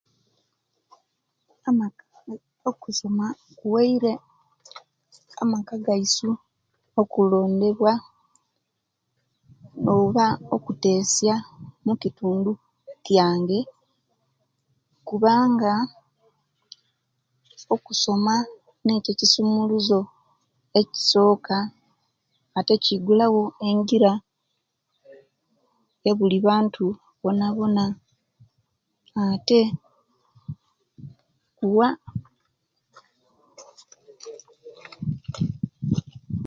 Okusoma 2.69 3.25
kuwaire 3.57 4.11
amaka 5.41 5.75
gaisu 5.85 6.29
okulondebwa 7.01 7.93
oba 9.93 10.25
kutesa 10.65 11.33
mukitundu 11.85 12.51
kyange 13.05 13.59
kubanga 15.07 15.73
okusoma 17.75 18.33
niikyo 18.83 19.11
ekisumuluzo 19.13 19.99
ekisoka 20.79 21.57
ate 22.57 22.73
kiigulawo 22.83 23.43
engira 23.69 24.11
eyabuli 26.03 26.37
bantu 26.47 26.85
bonabona 27.23 27.83
ate 29.23 29.61
rwa 31.65 31.89